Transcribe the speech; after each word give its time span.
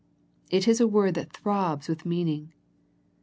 It 0.49 0.67
is 0.67 0.81
a 0.81 0.87
word 0.87 1.13
that 1.13 1.31
throbs 1.31 1.87
with 1.87 2.07
mean 2.07 2.27
ing. 2.29 2.53